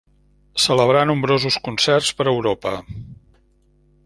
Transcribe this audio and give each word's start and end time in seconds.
Celebrà 0.63 1.03
nombrosos 1.09 1.59
concerts 1.69 2.11
per 2.21 2.29
Europa. 2.35 2.77